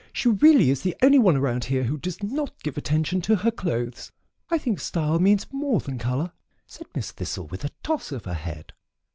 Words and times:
She 0.13 0.29
really 0.29 0.71
is 0.71 0.81
the 0.81 0.95
only 1.03 1.19
one 1.19 1.37
around 1.37 1.65
here 1.65 1.83
who 1.83 1.99
does 1.99 2.23
not 2.23 2.63
give 2.63 2.75
attention 2.75 3.21
to 3.21 3.35
her 3.35 3.51
clothes. 3.51 4.11
I 4.49 4.57
think 4.57 4.79
style 4.79 5.19
means 5.19 5.45
more 5.53 5.79
than 5.79 5.99
color," 5.99 6.31
said 6.65 6.87
Miss 6.95 7.11
Thistle, 7.11 7.45
with 7.45 7.63
a 7.63 7.69
toss 7.83 8.11
of 8.11 8.25
her 8.25 8.33
head. 8.33 8.73